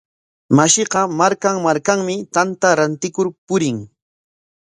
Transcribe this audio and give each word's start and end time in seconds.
Mashiqa 0.59 1.01
markan 1.19 1.57
markanmi 1.65 2.15
tanta 2.37 2.69
rantikur 2.79 3.27
purin. 3.47 3.77